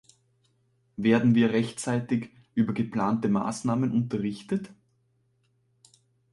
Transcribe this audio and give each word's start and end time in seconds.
Werden 0.97 1.35
wir 1.35 1.51
rechtzeitig 1.53 2.31
über 2.55 2.73
geplante 2.73 3.29
Maßnahmen 3.29 3.91
unterrichtet? 3.91 4.71